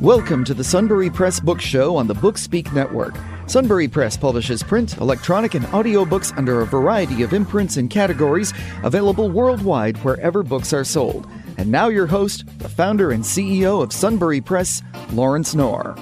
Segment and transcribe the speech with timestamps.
[0.00, 3.14] Welcome to the Sunbury Press Book Show on the Bookspeak Network.
[3.46, 9.28] Sunbury Press publishes print, electronic, and audiobooks under a variety of imprints and categories available
[9.28, 11.28] worldwide wherever books are sold.
[11.58, 14.80] And now, your host, the founder and CEO of Sunbury Press,
[15.12, 15.94] Lawrence Knorr.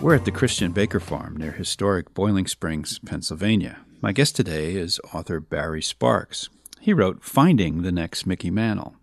[0.00, 3.78] We're at the Christian Baker Farm near historic Boiling Springs, Pennsylvania.
[4.00, 6.48] My guest today is author Barry Sparks.
[6.78, 8.94] He wrote Finding the Next Mickey Mantle.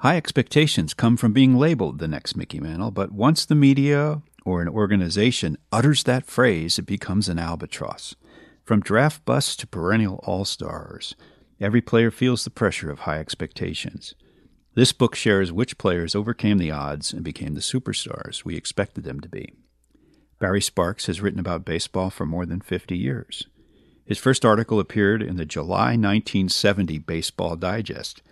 [0.00, 4.62] High expectations come from being labeled the next Mickey Mantle, but once the media or
[4.62, 8.14] an organization utters that phrase, it becomes an albatross.
[8.64, 11.14] From draft busts to perennial all stars,
[11.60, 14.14] every player feels the pressure of high expectations.
[14.74, 19.20] This book shares which players overcame the odds and became the superstars we expected them
[19.20, 19.52] to be.
[20.38, 23.48] Barry Sparks has written about baseball for more than 50 years.
[24.06, 28.22] His first article appeared in the July 1970 Baseball Digest.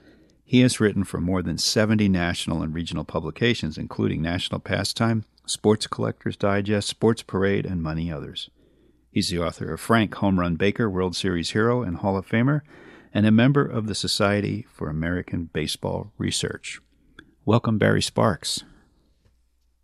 [0.49, 5.87] He has written for more than 70 national and regional publications, including National Pastime, Sports
[5.87, 8.49] Collectors Digest, Sports Parade, and many others.
[9.11, 12.63] He's the author of Frank Home Run Baker, World Series hero and Hall of Famer,
[13.13, 16.81] and a member of the Society for American Baseball Research.
[17.45, 18.65] Welcome, Barry Sparks.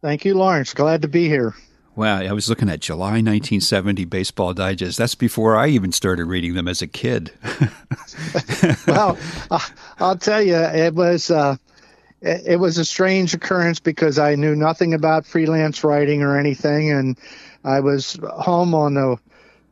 [0.01, 0.73] Thank you, Lawrence.
[0.73, 1.55] Glad to be here.
[1.97, 4.99] Wow, I was looking at July 1970 Baseball Digest.
[4.99, 7.31] That's before I even started reading them as a kid.
[8.89, 9.17] well,
[9.49, 9.61] uh,
[10.01, 11.57] I'll tell you, it was uh,
[12.21, 17.17] it was a strange occurrence because I knew nothing about freelance writing or anything, and
[17.63, 19.17] I was home on a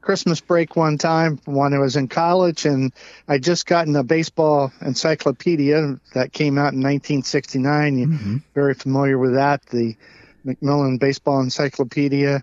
[0.01, 2.93] Christmas break one time when I was in college, and
[3.27, 7.99] I just gotten a baseball encyclopedia that came out in 1969.
[7.99, 8.37] You're mm-hmm.
[8.55, 9.97] very familiar with that, the
[10.45, 12.43] Macmillan Baseball Encyclopedia,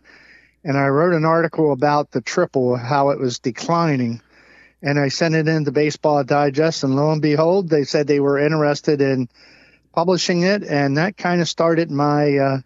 [0.64, 4.22] and I wrote an article about the triple, how it was declining.
[4.82, 8.40] And I sent it into Baseball Digest, and lo and behold, they said they were
[8.40, 9.28] interested in
[9.94, 12.60] publishing it, and that kind of started my uh,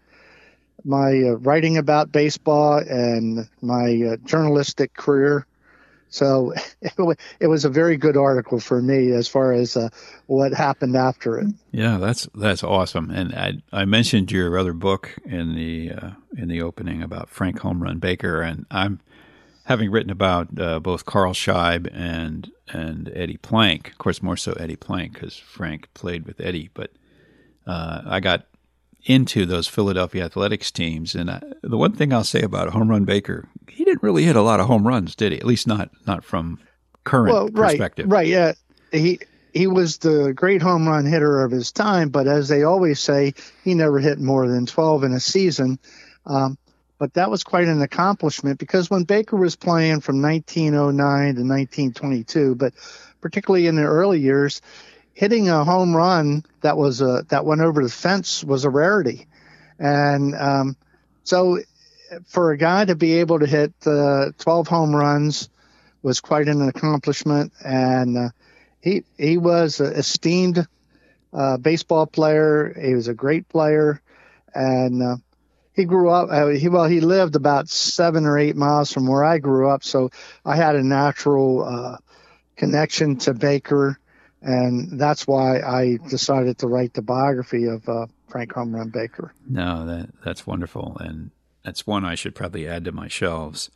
[0.84, 5.46] my uh, writing about baseball and my uh, journalistic career.
[6.10, 6.52] So
[7.40, 9.88] it, was a very good article for me as far as uh,
[10.26, 11.48] what happened after it.
[11.72, 13.10] Yeah, that's that's awesome.
[13.10, 17.58] And I I mentioned your other book in the uh, in the opening about Frank
[17.60, 19.00] Home Run Baker, and I'm
[19.64, 23.90] having written about uh, both Carl Scheib and and Eddie Plank.
[23.90, 26.92] Of course, more so Eddie Plank because Frank played with Eddie, but
[27.66, 28.46] uh, I got
[29.04, 31.14] into those Philadelphia Athletics teams.
[31.14, 34.36] And I, the one thing I'll say about Home Run Baker, he didn't really hit
[34.36, 35.38] a lot of home runs, did he?
[35.38, 36.58] At least not not from
[37.04, 38.10] current well, right, perspective.
[38.10, 38.26] Right.
[38.26, 38.52] Yeah.
[38.92, 39.20] He
[39.52, 43.34] he was the great home run hitter of his time, but as they always say,
[43.62, 45.78] he never hit more than 12 in a season.
[46.26, 46.58] Um,
[46.98, 50.96] but that was quite an accomplishment because when Baker was playing from 1909
[51.34, 52.72] to 1922, but
[53.20, 54.60] particularly in the early years,
[55.14, 59.26] hitting a home run that was a, that went over the fence was a rarity,
[59.78, 60.76] and um,
[61.22, 61.58] so
[62.26, 65.48] for a guy to be able to hit uh, 12 home runs
[66.02, 68.28] was quite an accomplishment, and uh,
[68.80, 70.66] he he was an esteemed
[71.32, 72.76] uh, baseball player.
[72.80, 74.00] He was a great player,
[74.54, 75.16] and uh,
[75.72, 76.28] he grew up.
[76.30, 79.82] Uh, he well, he lived about seven or eight miles from where I grew up,
[79.82, 80.10] so
[80.44, 81.96] I had a natural uh,
[82.56, 83.98] connection to Baker
[84.44, 89.32] and that's why I decided to write the biography of uh, Frank Home Run Baker.
[89.48, 91.30] No, that that's wonderful, and
[91.64, 93.70] that's one I should probably add to my shelves.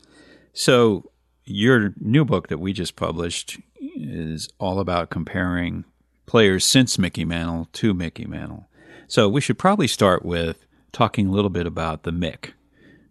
[0.52, 1.10] So
[1.44, 5.84] your new book that we just published is all about comparing
[6.26, 8.68] players since Mickey Mantle to Mickey Mantle.
[9.06, 12.52] So we should probably start with talking a little bit about the Mick.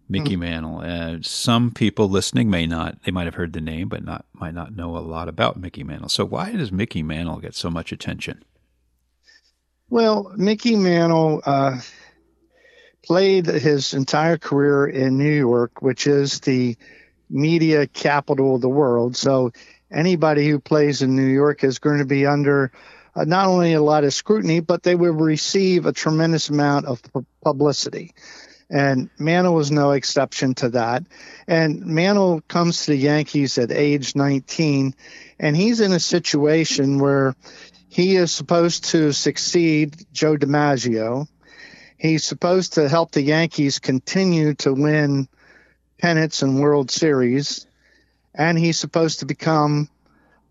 [0.09, 0.39] Mickey mm-hmm.
[0.39, 0.79] Mantle.
[0.79, 4.53] Uh, some people listening may not, they might have heard the name, but not might
[4.53, 6.09] not know a lot about Mickey Mantle.
[6.09, 8.43] So why does Mickey Mantle get so much attention?
[9.89, 11.79] Well, Mickey Mantle uh,
[13.03, 16.77] played his entire career in New York, which is the
[17.29, 19.15] media capital of the world.
[19.15, 19.51] So
[19.91, 22.71] anybody who plays in New York is going to be under
[23.15, 27.01] uh, not only a lot of scrutiny, but they will receive a tremendous amount of
[27.43, 28.13] publicity.
[28.69, 31.03] And Mantle was no exception to that.
[31.47, 34.93] And Mantle comes to the Yankees at age 19,
[35.39, 37.35] and he's in a situation where
[37.87, 41.27] he is supposed to succeed Joe DiMaggio.
[41.97, 45.29] He's supposed to help the Yankees continue to win
[45.97, 47.65] pennants and World Series,
[48.35, 49.89] and he's supposed to become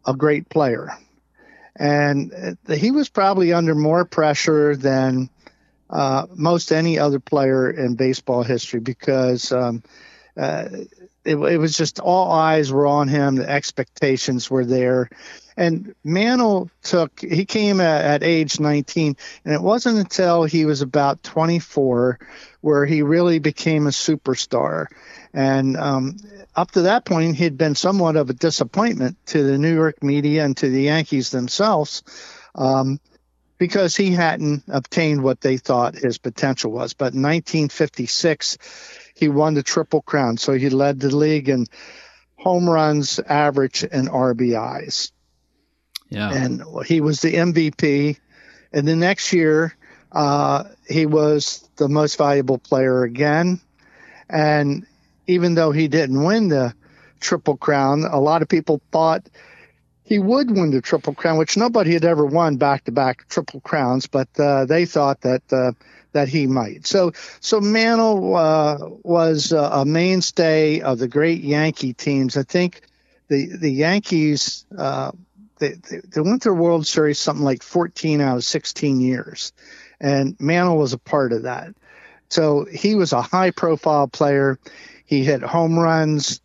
[0.06, 0.90] a great player.
[1.78, 5.28] And uh, he was probably under more pressure than
[5.90, 9.82] uh, most any other player in baseball history because um,
[10.36, 10.68] uh,
[11.24, 13.36] it, it, was just all eyes were on him.
[13.36, 15.08] The expectations were there,
[15.56, 20.82] And Mantle took, he came at, at, age 19, and it wasn't until he was
[20.82, 22.18] about 24
[22.60, 24.86] where he really became a superstar.
[25.32, 26.16] And um,
[26.54, 30.44] up to that point, he'd been somewhat of a disappointment to the New York media
[30.44, 32.02] and to the Yankees themselves.
[32.54, 33.00] Um,
[33.58, 36.92] because he hadn't obtained what they thought his potential was.
[36.92, 38.58] But in 1956,
[39.14, 40.36] he won the Triple Crown.
[40.36, 41.66] So he led the league in
[42.36, 45.10] home runs, average, and RBIs.
[46.10, 46.30] Yeah.
[46.30, 48.18] And he was the MVP.
[48.72, 49.74] And the next year,
[50.12, 53.60] uh, he was the most valuable player again.
[54.28, 54.86] And
[55.26, 56.74] even though he didn't win the
[57.20, 59.28] Triple Crown, a lot of people thought
[60.06, 63.60] he would win the Triple Crown, which nobody had ever won back to back Triple
[63.60, 65.72] Crowns, but uh, they thought that uh,
[66.12, 66.86] that he might.
[66.86, 72.36] So, so Mantle uh, was a mainstay of the great Yankee teams.
[72.36, 72.82] I think
[73.26, 75.10] the the Yankees uh,
[75.58, 79.52] they, they went to the World Series something like 14 out of 16 years,
[80.00, 81.74] and Mantle was a part of that.
[82.28, 84.60] So he was a high profile player.
[85.04, 86.40] He hit home runs.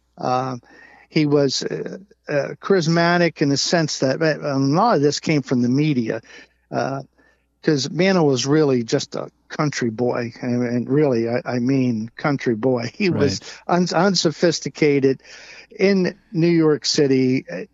[1.11, 1.97] He was uh,
[2.29, 6.21] uh, charismatic in the sense that a lot of this came from the media,
[6.69, 12.09] because uh, Mantle was really just a country boy, and, and really, I, I, mean
[12.15, 12.91] country boy.
[12.95, 13.19] He right.
[13.19, 15.21] was un- unsophisticated
[15.77, 17.65] in New York City uh,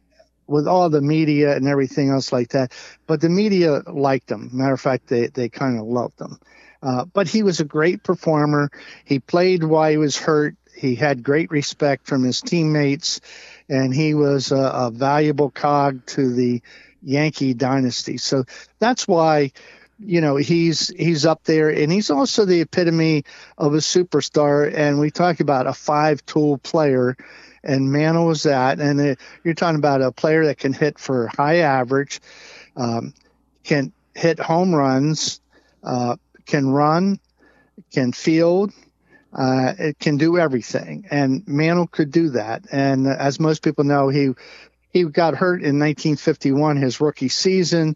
[0.47, 2.71] with all the media and everything else like that.
[3.05, 4.49] But the media liked him.
[4.51, 6.39] Matter of fact, they, they kind of loved him.
[6.81, 8.71] Uh, but he was a great performer.
[9.05, 10.55] He played while he was hurt.
[10.77, 13.19] He had great respect from his teammates,
[13.67, 16.61] and he was a, a valuable cog to the
[17.01, 18.17] Yankee dynasty.
[18.17, 18.43] So
[18.79, 19.51] that's why
[19.99, 23.23] you know he's he's up there and he's also the epitome
[23.57, 27.17] of a superstar and we talk about a five tool player
[27.63, 31.27] and Mantle was that and it, you're talking about a player that can hit for
[31.35, 32.21] high average
[32.75, 33.13] um,
[33.63, 35.41] can hit home runs
[35.83, 36.15] uh,
[36.45, 37.19] can run
[37.91, 38.71] can field
[39.37, 42.65] uh, it can do everything, and Mantle could do that.
[42.71, 44.31] And as most people know, he
[44.89, 47.95] he got hurt in 1951, his rookie season,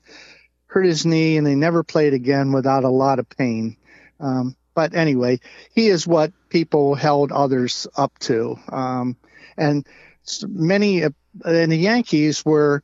[0.67, 3.75] hurt his knee, and he never played again without a lot of pain.
[4.19, 5.39] Um, but anyway,
[5.73, 9.17] he is what people held others up to, um,
[9.57, 9.85] and
[10.47, 12.83] many and the Yankees were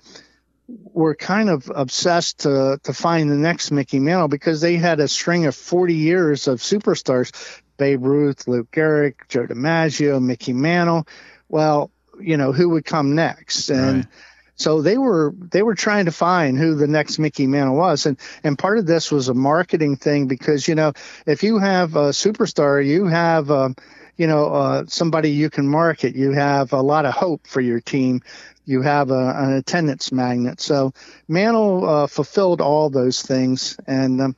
[0.67, 5.07] were kind of obsessed to to find the next Mickey Mantle because they had a
[5.07, 7.31] string of 40 years of superstars.
[7.77, 11.07] Babe Ruth, Lou Gehrig, Joe DiMaggio, Mickey Mantle.
[11.49, 13.69] Well, you know, who would come next?
[13.69, 14.07] And right.
[14.55, 18.05] so they were they were trying to find who the next Mickey Mantle was.
[18.05, 20.93] And and part of this was a marketing thing because, you know,
[21.25, 23.75] if you have a superstar, you have um,
[24.17, 26.15] you know, uh, somebody you can market.
[26.15, 28.21] You have a lot of hope for your team.
[28.65, 30.59] You have a, an attendance magnet.
[30.59, 30.93] So
[31.27, 34.35] Mantle uh, fulfilled all those things, and um,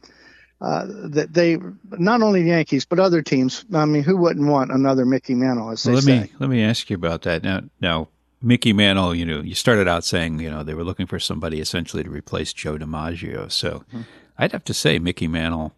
[0.61, 1.57] uh, that they
[1.91, 3.65] not only the Yankees but other teams.
[3.73, 5.71] I mean, who wouldn't want another Mickey Mantle?
[5.71, 6.19] As they well, let say.
[6.21, 7.61] me let me ask you about that now.
[7.79, 8.09] Now,
[8.41, 11.59] Mickey Mantle, you know, you started out saying you know they were looking for somebody
[11.61, 13.51] essentially to replace Joe DiMaggio.
[13.51, 14.01] So, mm-hmm.
[14.37, 15.73] I'd have to say Mickey Mantle,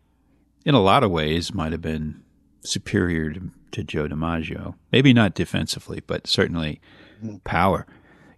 [0.65, 2.23] in a lot of ways, might have been
[2.63, 4.75] superior to, to Joe DiMaggio.
[4.91, 6.81] Maybe not defensively, but certainly
[7.23, 7.37] mm-hmm.
[7.43, 7.85] power.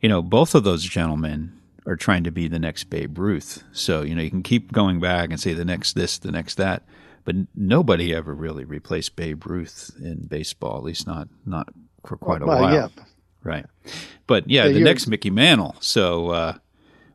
[0.01, 3.63] You know, both of those gentlemen are trying to be the next Babe Ruth.
[3.71, 6.56] So, you know, you can keep going back and say the next this, the next
[6.56, 6.83] that,
[7.25, 11.69] but nobody ever really replaced Babe Ruth in baseball, at least not not
[12.06, 12.73] for quite a well, while.
[12.73, 12.87] Yeah.
[13.44, 13.66] Right.
[14.28, 15.75] But yeah, the next Mickey Mantle.
[15.81, 16.57] So uh,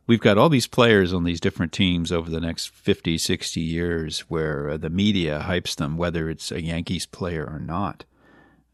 [0.05, 4.19] we've got all these players on these different teams over the next 50, 60 years
[4.21, 8.05] where uh, the media hypes them, whether it's a Yankees player or not,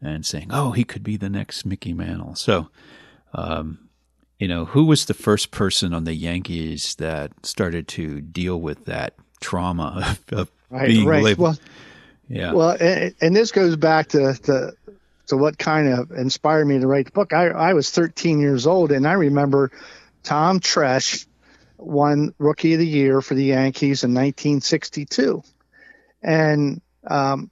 [0.02, 2.34] and saying, oh, he could be the next Mickey Mantle.
[2.34, 2.68] So,
[3.32, 3.85] um,
[4.38, 8.84] you know, who was the first person on the Yankees that started to deal with
[8.84, 11.22] that trauma of, of right, being right.
[11.22, 11.38] labeled?
[11.38, 11.58] Well,
[12.28, 12.52] yeah.
[12.52, 14.72] Well, and, and, this goes back to, to
[15.28, 17.32] to what kind of inspired me to write the book.
[17.32, 19.70] I, I was 13 years old, and I remember
[20.22, 21.26] Tom Tresh
[21.78, 25.42] won Rookie of the Year for the Yankees in 1962,
[26.22, 27.50] and um,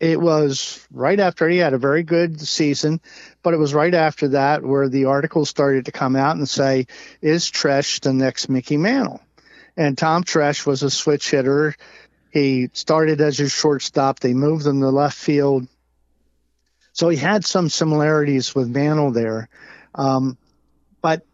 [0.00, 3.00] it was right after he had a very good season,
[3.42, 6.86] but it was right after that where the articles started to come out and say,
[7.20, 9.20] "Is Tresh the next Mickey Mantle?"
[9.76, 11.74] And Tom Tresh was a switch hitter.
[12.30, 14.20] He started as a shortstop.
[14.20, 15.66] They moved him to left field,
[16.92, 19.48] so he had some similarities with Mantle there.
[19.94, 20.38] Um,
[21.02, 21.24] but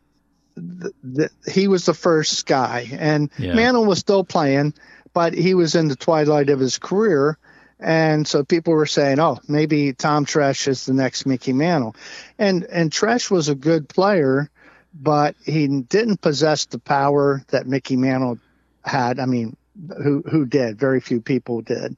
[0.54, 3.54] the, the, he was the first guy, and yeah.
[3.54, 4.72] Mantle was still playing,
[5.12, 7.38] but he was in the twilight of his career
[7.80, 11.96] and so people were saying, "Oh, maybe Tom Tresh is the next Mickey Mantle,"
[12.38, 14.50] and and Tresh was a good player,
[14.94, 18.38] but he didn't possess the power that Mickey Mantle
[18.84, 19.18] had.
[19.18, 19.56] I mean,
[20.02, 20.78] who who did?
[20.78, 21.96] Very few people did,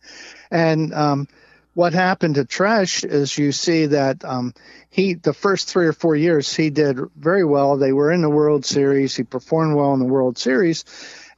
[0.50, 1.28] and um,
[1.76, 4.54] what happened to Tresh is you see that um,
[4.88, 7.76] he the first three or four years he did very well.
[7.76, 9.14] They were in the World Series.
[9.14, 10.87] He performed well in the World Series,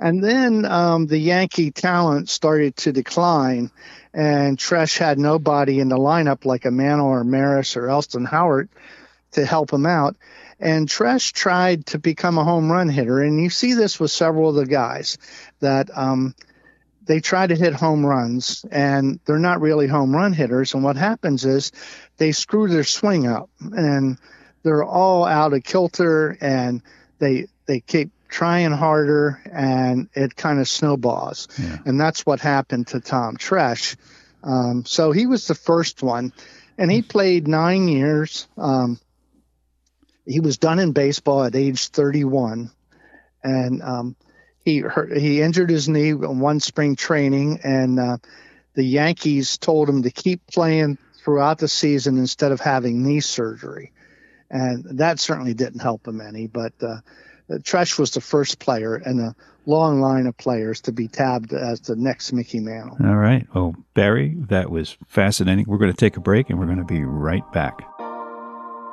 [0.00, 3.70] and then um, the Yankee talent started to decline,
[4.14, 8.68] and Tresh had nobody in the lineup like a Mantle or Maris or Elston Howard
[9.32, 10.16] to help him out.
[10.60, 14.48] And Tresh tried to become a home run hitter, and you see this with several
[14.48, 15.18] of the guys
[15.60, 16.34] that um,
[17.08, 20.74] they try to hit home runs and they're not really home run hitters.
[20.74, 21.72] And what happens is
[22.18, 24.18] they screw their swing up and
[24.62, 26.82] they're all out of kilter and
[27.18, 31.48] they they keep trying harder and it kind of snowballs.
[31.58, 31.78] Yeah.
[31.86, 33.96] And that's what happened to Tom Tresh.
[34.42, 36.32] Um, so he was the first one
[36.76, 38.46] and he played nine years.
[38.56, 39.00] Um,
[40.26, 42.70] he was done in baseball at age 31.
[43.42, 44.16] And um,
[44.68, 48.18] he hurt, he injured his knee in one spring training, and uh,
[48.74, 53.92] the Yankees told him to keep playing throughout the season instead of having knee surgery,
[54.50, 56.48] and that certainly didn't help him any.
[56.48, 56.98] But uh,
[57.50, 59.34] Uh, Tresh was the first player in a
[59.66, 62.96] long line of players to be tabbed as the next Mickey Mantle.
[63.06, 63.46] All right.
[63.54, 65.66] Well, Barry, that was fascinating.
[65.68, 67.97] We're going to take a break, and we're going to be right back.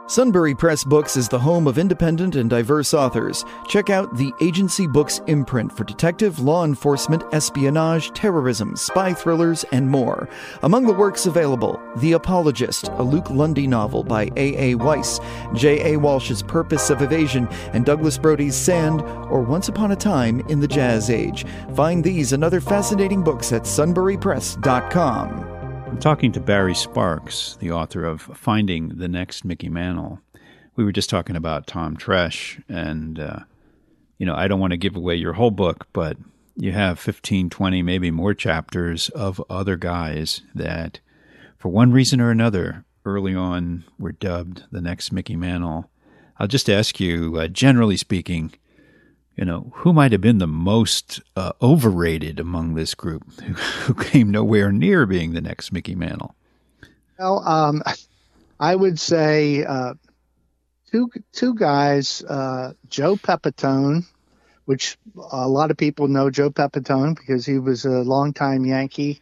[0.07, 3.43] Sunbury Press Books is the home of independent and diverse authors.
[3.67, 9.89] Check out the Agency Books imprint for detective, law enforcement, espionage, terrorism, spy thrillers, and
[9.89, 10.29] more.
[10.61, 14.73] Among the works available, The Apologist, a Luke Lundy novel by A.
[14.73, 14.75] A.
[14.75, 15.19] Weiss,
[15.55, 15.93] J.
[15.93, 15.97] A.
[15.97, 20.67] Walsh's Purpose of Evasion, and Douglas Brody's Sand, or Once Upon a Time in the
[20.67, 21.47] Jazz Age.
[21.73, 25.54] Find these and other fascinating books at sunburypress.com.
[25.95, 30.19] I'm talking to Barry Sparks, the author of Finding the Next Mickey Mantle.
[30.75, 33.39] We were just talking about Tom Tresh, and, uh,
[34.17, 36.17] you know, I don't want to give away your whole book, but
[36.57, 40.99] you have 15, 20, maybe more chapters of other guys that,
[41.57, 45.89] for one reason or another, early on were dubbed the next Mickey Mantle.
[46.37, 48.53] I'll just ask you, uh, generally speaking,
[49.35, 54.31] you know, who might have been the most uh, overrated among this group who, came
[54.31, 56.35] nowhere near being the next Mickey Mantle?
[57.19, 57.83] Well, um,
[58.59, 59.95] I would say uh,
[60.91, 64.05] two two guys, uh, Joe Pepitone,
[64.65, 64.97] which
[65.31, 69.21] a lot of people know Joe Pepitone because he was a longtime Yankee,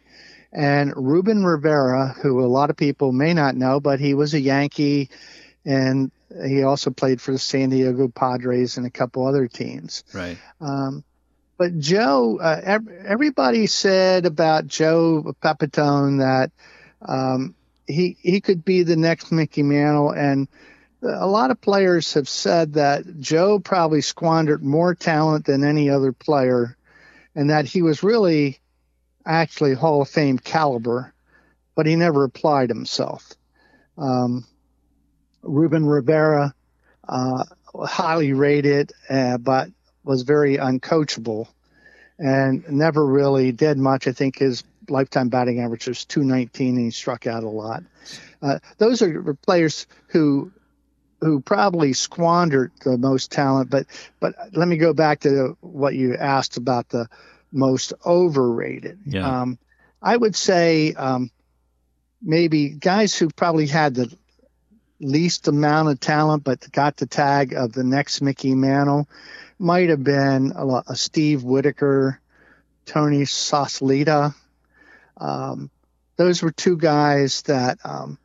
[0.52, 4.40] and Ruben Rivera, who a lot of people may not know, but he was a
[4.40, 5.10] Yankee
[5.64, 6.10] and
[6.46, 10.04] he also played for the San Diego Padres and a couple other teams.
[10.12, 10.38] Right.
[10.60, 11.04] Um,
[11.56, 16.50] but Joe, uh, everybody said about Joe Pepitone that
[17.00, 17.54] um,
[17.86, 20.48] he he could be the next Mickey Mantle, and
[21.02, 26.12] a lot of players have said that Joe probably squandered more talent than any other
[26.12, 26.76] player,
[27.34, 28.58] and that he was really
[29.24, 31.14] actually Hall of Fame caliber,
[31.74, 33.32] but he never applied himself.
[33.96, 34.44] Um,
[35.44, 36.54] Ruben Rivera,
[37.08, 39.70] uh, highly rated, uh, but
[40.04, 41.48] was very uncoachable
[42.18, 44.06] and never really did much.
[44.06, 47.82] I think his lifetime batting average was 219 and he struck out a lot.
[48.42, 50.52] Uh, those are players who
[51.20, 53.70] who probably squandered the most talent.
[53.70, 53.86] But
[54.20, 57.08] but let me go back to what you asked about the
[57.50, 58.98] most overrated.
[59.06, 59.42] Yeah.
[59.42, 59.58] Um,
[60.02, 61.30] I would say um,
[62.20, 64.14] maybe guys who probably had the
[65.00, 69.08] least amount of talent, but got the tag of the next Mickey Mantle,
[69.58, 72.20] might have been a, a Steve Whitaker,
[72.86, 74.34] Tony Solaita.
[75.16, 75.70] Um,
[76.16, 78.18] those were two guys that, um,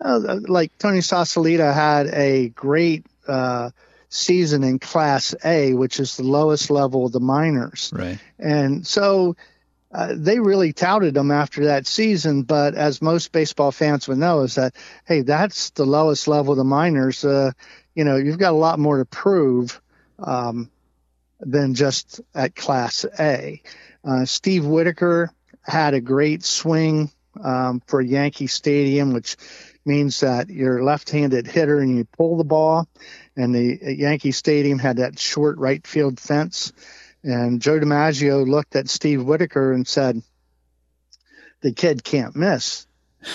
[0.00, 3.70] uh, like Tony Solaita had a great uh,
[4.08, 7.92] season in Class A, which is the lowest level of the minors.
[7.94, 8.18] Right.
[8.38, 9.36] And so
[9.92, 12.42] uh, they really touted him after that season.
[12.42, 16.58] But as most baseball fans would know, is that hey, that's the lowest level of
[16.58, 17.24] the minors.
[17.24, 17.52] Uh,
[17.94, 19.80] you know, you've got a lot more to prove
[20.18, 20.70] um,
[21.40, 23.62] than just at Class A.
[24.04, 25.30] Uh, Steve Whitaker
[25.62, 27.10] had a great swing
[27.42, 29.36] um, for Yankee Stadium, which
[29.84, 32.86] means that you're a left-handed hitter and you pull the ball.
[33.36, 36.72] And the Yankee Stadium had that short right field fence
[37.22, 40.22] and Joe DiMaggio looked at Steve Whitaker and said,
[41.60, 42.86] "The kid can't miss."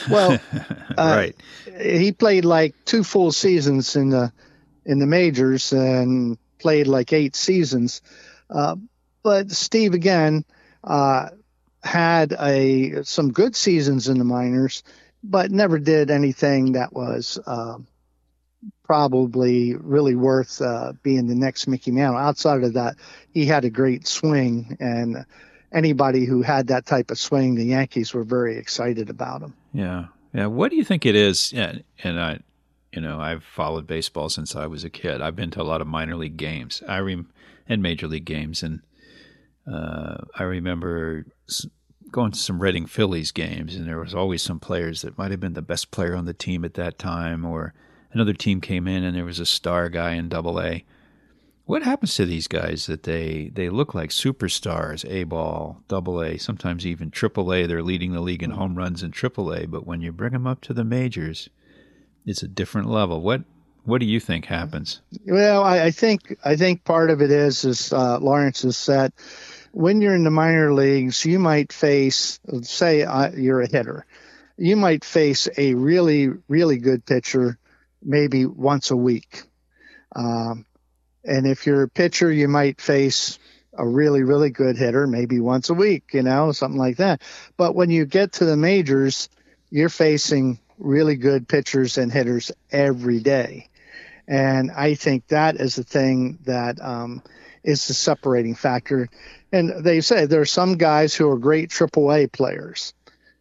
[0.10, 1.36] Well, uh, right.
[1.80, 4.32] He played like two full seasons in the
[4.86, 8.02] in the majors and played like eight seasons.
[8.50, 8.76] Uh,
[9.24, 10.46] but Steve again
[10.84, 11.30] uh,
[11.84, 14.84] had a some good seasons in the minors,
[15.24, 17.78] but never did anything that was uh,
[18.84, 22.18] probably really worth uh, being the next Mickey Mantle.
[22.18, 22.96] Outside of that,
[23.34, 25.26] he had a great swing, and
[25.72, 29.54] anybody who had that type of swing, the Yankees were very excited about him.
[29.74, 30.48] Yeah, yeah.
[30.48, 31.52] What do you think it is?
[31.52, 32.40] Yeah, and I,
[32.92, 35.22] you know, I've followed baseball since I was a kid.
[35.22, 36.82] I've been to a lot of minor league games.
[36.88, 37.32] I rem-
[37.68, 38.82] and major league games, and
[39.72, 41.26] uh, I remember
[42.12, 45.40] going to some Reading Phillies games, and there was always some players that might have
[45.40, 47.74] been the best player on the team at that time, or
[48.12, 50.84] another team came in and there was a star guy in Double A.
[51.66, 56.38] What happens to these guys that they they look like superstars, A ball, Double A,
[56.38, 57.66] sometimes even Triple A?
[57.66, 60.46] They're leading the league in home runs in Triple A, but when you bring them
[60.46, 61.50] up to the majors,
[62.26, 63.22] it's a different level.
[63.22, 63.44] What
[63.84, 65.02] what do you think happens?
[65.26, 69.12] Well, I, I think I think part of it is is uh, Lawrence has said
[69.76, 74.06] when you're in the minor leagues, you might face, say, uh, you're a hitter,
[74.58, 77.58] you might face a really, really good pitcher
[78.06, 79.44] maybe once a week.
[80.16, 80.66] Um,
[81.24, 83.40] and if you're a pitcher, you might face
[83.78, 87.22] a really, really good hitter maybe once a week, you know, something like that.
[87.58, 89.28] But when you get to the majors,
[89.70, 93.70] you're facing really good pitchers and hitters every day.
[94.28, 97.22] And I think that is the thing that um,
[97.64, 99.10] is the separating factor.
[99.52, 102.94] And they say there are some guys who are great AAA players.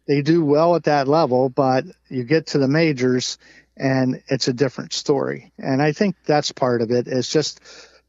[0.07, 3.37] They do well at that level, but you get to the majors
[3.77, 5.51] and it's a different story.
[5.57, 7.07] And I think that's part of it.
[7.07, 7.59] It's just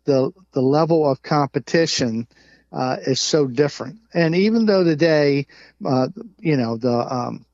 [0.05, 2.27] the the level of competition
[2.73, 3.99] uh, is so different.
[4.15, 5.47] And even though today,
[5.85, 6.09] uh,
[6.39, 7.47] you know, the um,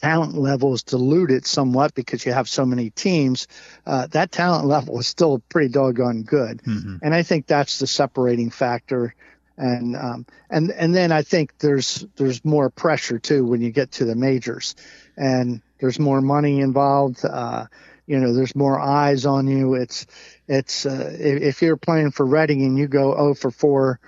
[0.00, 3.46] talent level is diluted somewhat because you have so many teams,
[3.86, 6.62] uh, that talent level is still pretty doggone good.
[6.62, 6.96] Mm-hmm.
[7.02, 9.14] And I think that's the separating factor.
[9.58, 13.92] And um, and and then I think there's there's more pressure too when you get
[13.92, 14.74] to the majors,
[15.16, 17.24] and there's more money involved.
[17.24, 17.66] Uh,
[18.06, 19.74] you know, there's more eyes on you.
[19.74, 20.06] It's
[20.48, 23.98] it's uh, if, you're playing for Reading and you go 0 for 4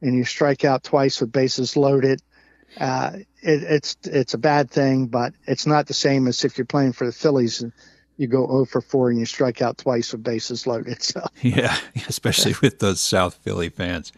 [0.00, 2.22] and you strike out twice with bases loaded,
[2.78, 3.10] uh,
[3.42, 6.92] it, it's it's a bad thing, but it's not the same as if you're playing
[6.92, 7.72] for the Phillies and
[8.16, 11.02] you go 0 for 4 and you strike out twice with bases loaded.
[11.02, 11.76] So yeah,
[12.08, 14.12] especially with those South Philly fans.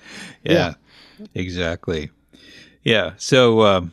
[0.44, 0.74] Yeah,
[1.18, 1.26] yeah.
[1.34, 2.10] exactly.
[2.82, 3.92] Yeah, so um,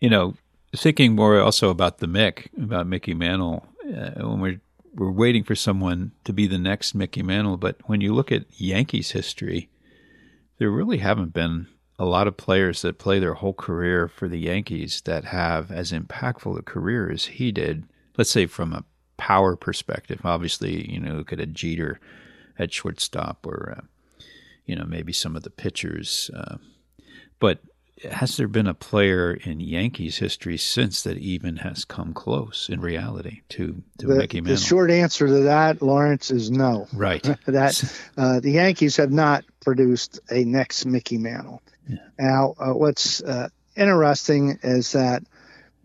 [0.00, 0.34] you know,
[0.76, 4.60] thinking more also about the Mick, about Mickey Mantle, uh, when we're
[4.94, 8.46] we're waiting for someone to be the next Mickey Mantle, but when you look at
[8.60, 9.68] Yankees history,
[10.58, 14.38] there really haven't been a lot of players that play their whole career for the
[14.38, 17.84] Yankees that have as impactful a career as he did.
[18.16, 18.84] Let's say from a
[19.16, 22.00] power perspective, obviously, you know, look at a Jeter
[22.58, 24.24] at shortstop, or uh,
[24.66, 26.30] you know, maybe some of the pitchers.
[26.34, 26.56] Uh,
[27.38, 27.60] but
[28.10, 32.80] has there been a player in Yankees history since that even has come close in
[32.80, 34.56] reality to to the, Mickey Mantle?
[34.56, 36.86] The short answer to that, Lawrence, is no.
[36.92, 37.22] Right.
[37.46, 41.62] that uh, the Yankees have not produced a next Mickey Mantle.
[41.88, 41.96] Yeah.
[42.18, 45.22] Now, uh, what's uh, interesting is that,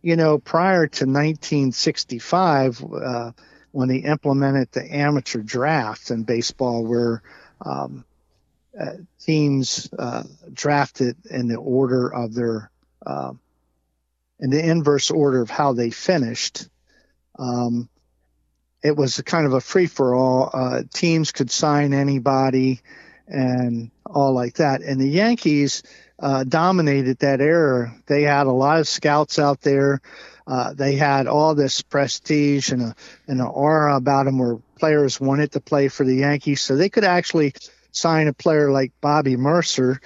[0.02, 3.32] you know, prior to 1965, uh,
[3.72, 7.24] when they implemented the amateur draft in baseball, where
[7.66, 8.06] um,
[9.20, 12.72] teams uh, drafted in the order of their,
[14.40, 16.68] in the inverse order of how they finished,
[17.38, 17.90] um,
[18.84, 20.84] it was kind of a free for all.
[20.94, 22.82] teams could sign anybody
[23.28, 24.82] and all like that.
[24.82, 25.84] And the Yankees
[26.20, 27.94] uh, dominated that era.
[28.08, 30.02] They had a lot of scouts out there.
[30.46, 32.96] Uh, they had all this prestige and a
[33.28, 36.62] and an aura about them where players wanted to play for the Yankees.
[36.62, 37.54] So they could actually
[37.94, 40.02] sign a player like Bobby Murcer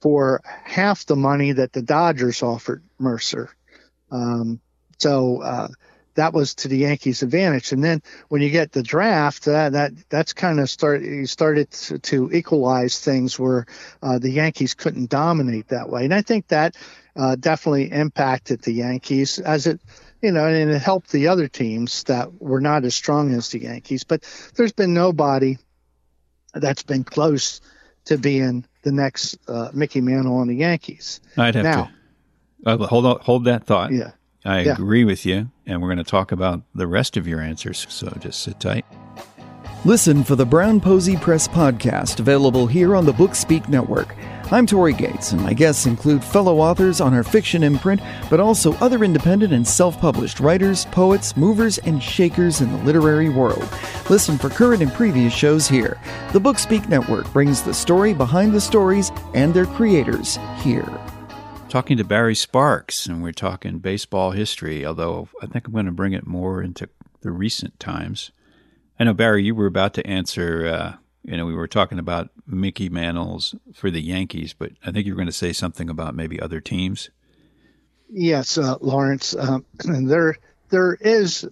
[0.00, 3.48] for half the money that the Dodgers offered Murcer.
[4.10, 4.60] Um,
[4.98, 5.68] so uh,
[6.18, 7.72] that was to the Yankees' advantage.
[7.72, 11.70] And then when you get the draft, uh, that that's kind of start you started
[11.70, 13.66] to, to, equalize things where
[14.02, 16.04] uh, the Yankees couldn't dominate that way.
[16.04, 16.76] And I think that
[17.14, 19.80] uh, definitely impacted the Yankees as it.
[20.20, 23.60] You know, and it helped the other teams that were not as strong as the
[23.60, 24.02] Yankees.
[24.02, 24.24] But
[24.56, 25.58] there's been nobody
[26.54, 27.60] that's been close
[28.06, 31.20] to being the next uh, Mickey Mantle on the Yankees.
[31.36, 31.90] I'd have now,
[32.64, 33.92] to uh, hold on, hold that thought.
[33.92, 34.12] Yeah.
[34.44, 34.72] I yeah.
[34.72, 38.08] agree with you, and we're going to talk about the rest of your answers, so
[38.20, 38.86] just sit tight.
[39.84, 44.14] Listen for the Brown Posey Press podcast, available here on the Bookspeak Network.
[44.50, 48.72] I'm Tori Gates, and my guests include fellow authors on our fiction imprint, but also
[48.76, 53.68] other independent and self published writers, poets, movers, and shakers in the literary world.
[54.08, 56.00] Listen for current and previous shows here.
[56.32, 60.88] The Bookspeak Network brings the story behind the stories and their creators here
[61.68, 64.86] talking to Barry Sparks, and we're talking baseball history.
[64.86, 66.88] Although I think I'm going to bring it more into
[67.20, 68.30] the recent times.
[68.98, 70.66] I know Barry, you were about to answer.
[70.66, 70.96] Uh,
[71.28, 75.12] you know, we were talking about Mickey Mantle's for the Yankees, but I think you
[75.12, 77.10] were going to say something about maybe other teams.
[78.10, 79.36] Yes, uh, Lawrence.
[79.36, 80.36] Um, there,
[80.70, 81.46] there is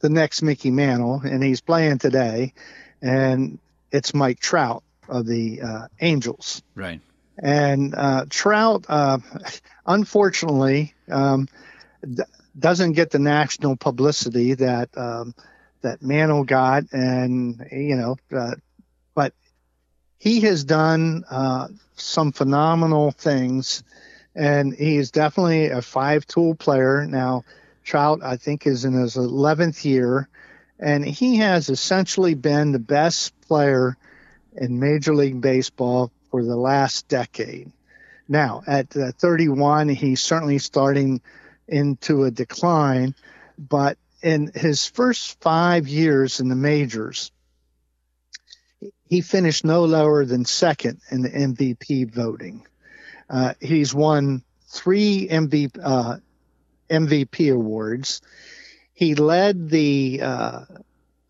[0.00, 2.52] the next Mickey Mantle, and he's playing today,
[3.00, 3.60] and
[3.92, 6.60] it's Mike Trout of the uh, Angels.
[6.74, 7.00] Right.
[7.38, 9.18] And uh, Trout, uh,
[9.86, 11.46] unfortunately, um,
[12.02, 12.24] d-
[12.58, 15.32] doesn't get the national publicity that um,
[15.82, 18.54] that Mantle got, and you know, uh,
[19.14, 19.34] but
[20.18, 23.82] he has done uh, some phenomenal things,
[24.34, 27.44] and he is definitely a five-tool player now.
[27.84, 30.28] Trout, I think, is in his 11th year,
[30.78, 33.96] and he has essentially been the best player
[34.54, 37.72] in Major League Baseball for the last decade.
[38.28, 41.20] Now, at uh, 31, he's certainly starting
[41.68, 43.14] into a decline,
[43.58, 47.32] but in his first five years in the majors,
[49.12, 52.66] he finished no lower than second in the MVP voting.
[53.28, 56.16] Uh, he's won three MVP, uh,
[56.88, 58.22] MVP awards.
[58.94, 60.60] He led the uh,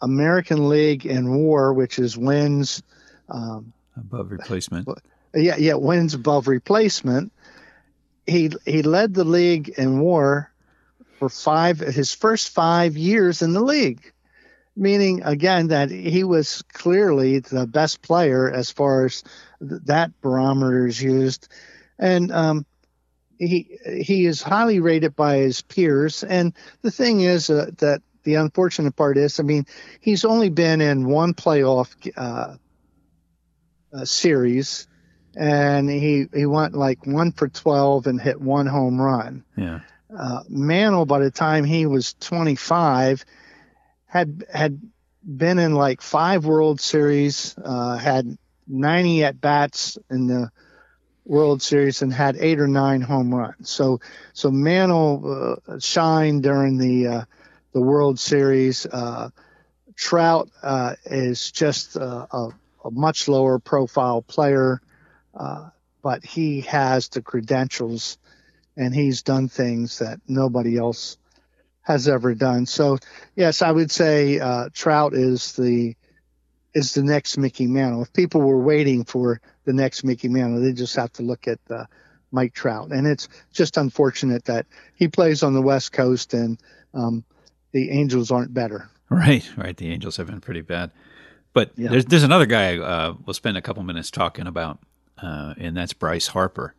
[0.01, 2.85] American League in WAR, which is wins
[3.29, 4.87] um, above replacement.
[5.35, 7.33] Yeah, yeah, wins above replacement.
[8.29, 10.53] He he led the league in WAR
[11.19, 14.13] for five his first five years in the league,
[14.77, 19.23] meaning again that he was clearly the best player as far as
[19.61, 21.49] th- that barometer is used,
[21.99, 22.67] and um,
[23.39, 26.25] he he is highly rated by his peers.
[26.25, 29.67] And the thing is uh, that the unfortunate part is, I mean,
[30.01, 32.57] he's only been in one playoff uh,
[33.93, 34.87] uh, series,
[35.37, 39.45] and he he went like one for twelve and hit one home run.
[39.57, 39.81] Yeah.
[40.17, 43.25] Uh, Mantle, by the time he was 25,
[44.13, 44.79] had had
[45.25, 48.37] been in like five World Series, uh, had
[48.69, 50.51] 90 at bats in the
[51.25, 53.71] World Series, and had eight or nine home runs.
[53.71, 54.01] So
[54.35, 57.25] so Mantle uh, shined during the uh,
[57.73, 58.85] the World Series.
[58.85, 59.31] Uh,
[59.97, 62.49] Trout uh, is just uh, a,
[62.85, 64.83] a, much lower profile player,
[66.03, 68.19] but he has the credentials
[68.77, 71.17] and he's done things that nobody else
[71.83, 72.67] has ever done.
[72.67, 72.99] So,
[73.37, 75.95] yes, I would say uh, Trout is the
[76.75, 78.03] is the next Mickey Mantle.
[78.03, 81.59] If people were waiting for the next Mickey Mantle, they just have to look at
[81.69, 81.85] uh,
[82.31, 82.93] Mike Trout.
[82.93, 86.59] And it's just unfortunate that he plays on the West Coast and
[86.95, 87.25] um,
[87.73, 88.89] the Angels aren't better.
[89.11, 89.77] Right, right.
[89.77, 90.91] The Angels have been pretty bad.
[91.53, 91.91] But yeah.
[91.91, 94.79] there's there's another guy uh, we'll spend a couple minutes talking about,
[95.21, 96.75] uh, and that's Bryce Harper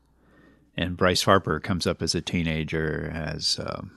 [0.76, 3.92] and Bryce Harper comes up as a teenager, has um,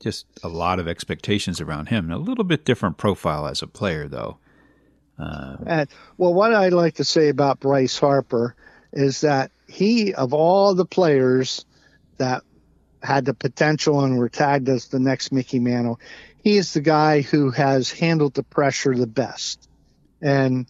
[0.00, 2.10] just a lot of expectations around him.
[2.10, 4.38] A little bit different profile as a player, though.
[5.18, 8.54] Uh, and, well, what I'd like to say about Bryce Harper
[8.92, 11.64] is that he, of all the players
[12.18, 12.42] that
[13.02, 16.00] had the potential and were tagged as the next Mickey Mantle,
[16.42, 19.68] he is the guy who has handled the pressure the best.
[20.22, 20.66] And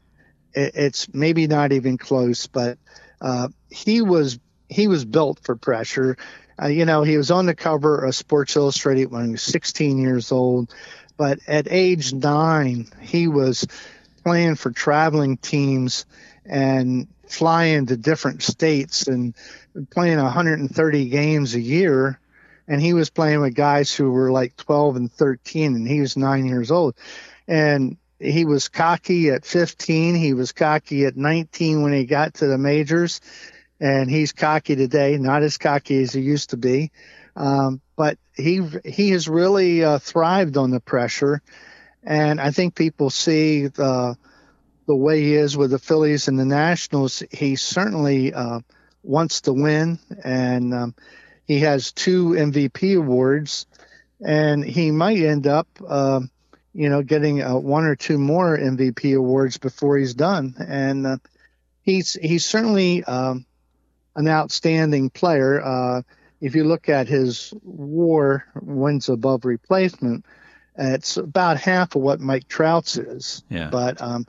[0.55, 2.79] it, it's maybe not even close, but
[3.21, 4.39] uh, he was
[4.69, 6.17] he was built for pressure.
[6.61, 9.99] Uh, you know, he was on the cover of Sports Illustrated when he was 16
[9.99, 10.75] years old,
[11.17, 13.67] but at age nine, he was
[14.25, 16.05] playing for traveling teams
[16.45, 19.35] and flying to different states and
[19.91, 22.19] playing 130 games a year.
[22.67, 26.17] And he was playing with guys who were like 12 and 13, and he was
[26.17, 26.95] nine years old.
[27.47, 30.15] And he was cocky at 15.
[30.17, 33.21] He was cocky at 19 when he got to the majors
[33.81, 36.91] and he's cocky today, not as cocky as he used to be.
[37.37, 41.41] Um, but he he has really uh, thrived on the pressure,
[42.03, 44.17] and I think people see the
[44.87, 47.23] the way he is with the Phillies and the Nationals.
[47.31, 48.61] He certainly uh,
[49.05, 50.95] wants to win, and um,
[51.45, 53.67] he has two MVP awards,
[54.25, 56.21] and he might end up, uh,
[56.75, 61.17] you know, getting uh, one or two more MVP awards before he's done, and uh,
[61.83, 63.05] he's he's certainly.
[63.05, 63.45] Um,
[64.19, 65.63] an outstanding player.
[65.65, 66.03] Uh,
[66.41, 70.27] if you look at his WAR wins above replacement,
[70.77, 73.45] it's about half of what Mike Trout's is.
[73.49, 73.71] Yeah.
[73.71, 74.27] But um,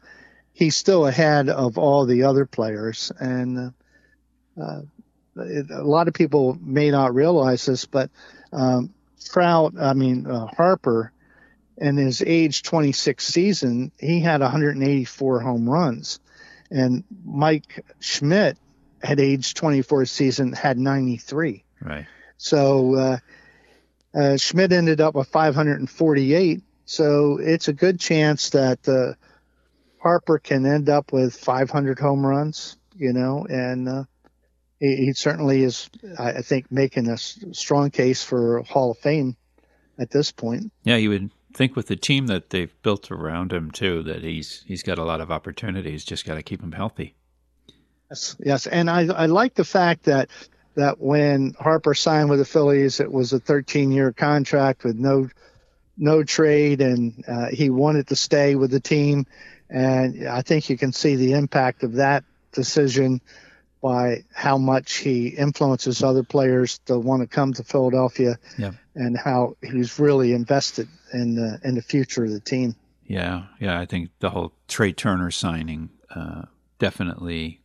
[0.53, 3.73] he's still ahead of all the other players, and
[4.61, 4.81] uh,
[5.37, 8.11] it, a lot of people may not realize this, but
[8.53, 8.93] um,
[9.31, 11.11] Trout, I mean uh, Harper,
[11.77, 16.19] in his age 26 season, he had 184 home runs,
[16.69, 18.57] and Mike Schmidt
[19.03, 21.63] at age 24 season had 93.
[21.81, 22.05] Right.
[22.37, 23.17] So uh,
[24.13, 26.61] uh, Schmidt ended up with 548.
[26.85, 29.13] So it's a good chance that uh,
[29.99, 34.03] Harper can end up with 500 home runs, you know, and uh,
[34.79, 39.35] he, he, certainly is, I think, making a strong case for Hall of Fame
[39.99, 40.71] at this point.
[40.83, 44.63] Yeah, you would think with the team that they've built around him too that he's
[44.65, 46.05] he's got a lot of opportunities.
[46.05, 47.15] Just got to keep him healthy.
[48.09, 50.29] Yes, yes, and I I like the fact that
[50.75, 55.29] that when Harper signed with the Phillies, it was a 13 year contract with no
[55.97, 59.25] no trade, and uh, he wanted to stay with the team.
[59.69, 63.21] And I think you can see the impact of that decision
[63.81, 68.71] by how much he influences other players to want to come to Philadelphia, yeah.
[68.95, 72.75] and how he's really invested in the in the future of the team.
[73.05, 76.43] Yeah, yeah, I think the whole Trey Turner signing uh,
[76.77, 77.61] definitely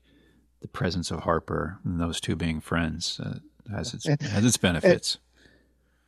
[0.64, 3.34] the presence of Harper and those two being friends uh,
[3.70, 5.18] has its has its benefits.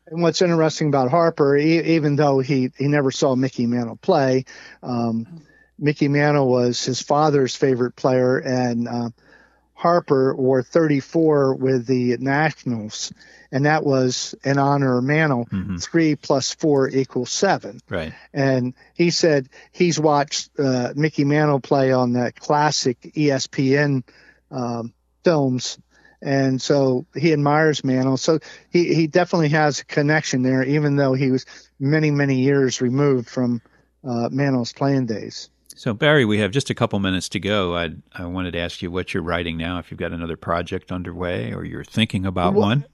[0.06, 4.46] And what's interesting about Harper, even though he, he never saw Mickey Mantle play,
[4.82, 5.42] um,
[5.78, 9.10] Mickey Mantle was his father's favorite player, and uh,
[9.74, 13.12] Harper wore 34 with the Nationals,
[13.52, 15.44] and that was in honor of Mantle.
[15.52, 15.76] Mm-hmm.
[15.76, 17.82] Three plus four equals seven.
[17.90, 18.14] Right.
[18.32, 24.02] And he said he's watched uh, Mickey Mantle play on that classic ESPN
[24.50, 24.92] um,
[25.24, 25.78] films,
[26.22, 28.16] and so he admires Mantle.
[28.16, 28.38] So
[28.70, 31.46] he he definitely has a connection there, even though he was
[31.78, 33.60] many many years removed from
[34.04, 35.50] uh, Mantle's playing days.
[35.74, 37.76] So Barry, we have just a couple minutes to go.
[37.76, 39.78] I I wanted to ask you what you're writing now.
[39.78, 42.86] If you've got another project underway, or you're thinking about well, one.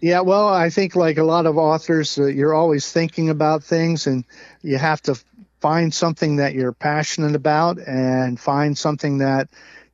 [0.00, 4.06] Yeah, well, I think like a lot of authors, uh, you're always thinking about things,
[4.06, 4.24] and
[4.62, 5.20] you have to
[5.60, 9.48] find something that you're passionate about, and find something that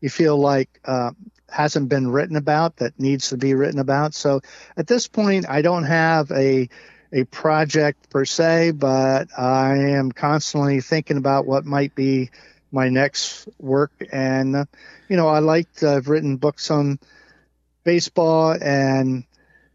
[0.06, 1.10] you feel like uh,
[1.48, 4.14] hasn't been written about that needs to be written about.
[4.14, 4.40] So
[4.76, 6.68] at this point, I don't have a
[7.12, 12.30] a project per se, but I am constantly thinking about what might be
[12.70, 13.90] my next work.
[14.12, 14.64] And, uh,
[15.08, 17.00] you know, I like, I've written books on
[17.82, 19.24] baseball and,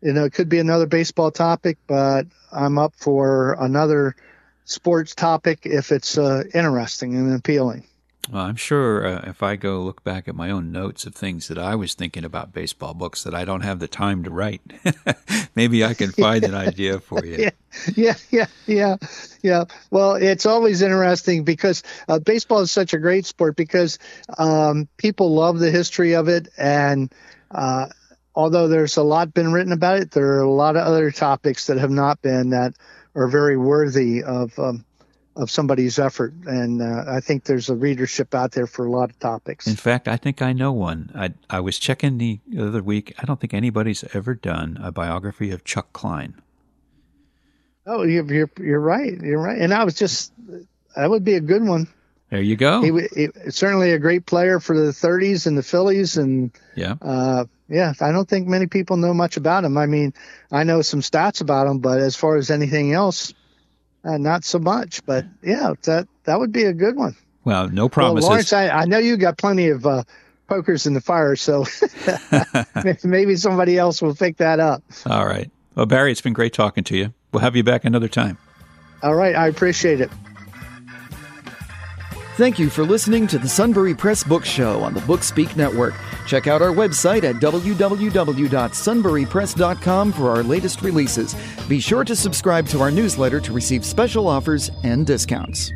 [0.02, 4.16] you know, it could be another baseball topic, but I'm up for another
[4.64, 7.86] sports topic if it's uh, interesting and appealing.
[8.30, 11.48] Well, I'm sure uh, if I go look back at my own notes of things
[11.48, 14.62] that I was thinking about baseball books that I don't have the time to write,
[15.56, 17.50] maybe I can find an idea for you.
[17.96, 18.98] Yeah, yeah, yeah,
[19.42, 19.64] yeah.
[19.92, 23.98] Well, it's always interesting because uh, baseball is such a great sport because
[24.38, 27.14] um, people love the history of it, and
[27.50, 27.88] uh,
[28.36, 31.68] although there's a lot been written about it, there are a lot of other topics
[31.68, 32.74] that have not been that
[33.16, 34.60] are very worthy of.
[34.60, 34.84] Um,
[35.36, 36.34] of somebody's effort.
[36.46, 39.68] And uh, I think there's a readership out there for a lot of topics.
[39.68, 41.12] In fact, I think I know one.
[41.16, 43.14] I, I was checking the other week.
[43.20, 46.36] I don't think anybody's ever done a biography of Chuck Klein.
[47.86, 49.20] Oh, you're, you're, you're right.
[49.22, 49.58] You're right.
[49.58, 50.34] And I was just,
[50.96, 51.88] that would be a good one.
[52.32, 52.82] There you go.
[52.82, 57.44] He, he certainly a great player for the 30s and the Phillies, and yeah, uh,
[57.68, 57.92] yeah.
[58.00, 59.78] I don't think many people know much about him.
[59.78, 60.14] I mean,
[60.50, 63.34] I know some stats about him, but as far as anything else,
[64.04, 65.06] uh, not so much.
[65.06, 67.16] But yeah, that that would be a good one.
[67.44, 68.24] Well, no promises.
[68.24, 70.04] Well, Lawrence, I, I know you got plenty of uh,
[70.48, 71.66] pokers in the fire, so
[73.04, 74.84] maybe somebody else will pick that up.
[75.06, 75.50] All right.
[75.76, 77.14] Well, Barry, it's been great talking to you.
[77.32, 78.38] We'll have you back another time.
[79.02, 79.36] All right.
[79.36, 80.12] I appreciate it.
[82.42, 85.94] Thank you for listening to the Sunbury Press Book Show on the Bookspeak Network.
[86.26, 91.36] Check out our website at www.sunburypress.com for our latest releases.
[91.70, 95.72] Be sure to subscribe to our newsletter to receive special offers and discounts.